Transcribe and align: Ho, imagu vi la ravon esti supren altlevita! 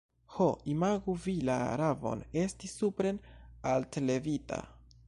Ho, 0.35 0.45
imagu 0.73 1.13
vi 1.25 1.35
la 1.49 1.57
ravon 1.83 2.25
esti 2.45 2.71
supren 2.73 3.21
altlevita! 3.75 4.63